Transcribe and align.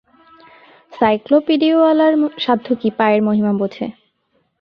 সাইক্লোপীডিয়াওয়ালার 0.93 2.13
সাধ্য 2.39 2.67
কী 2.81 2.89
পায়ের 2.97 3.21
মহিমা 3.23 3.53
বোঝে। 3.53 3.85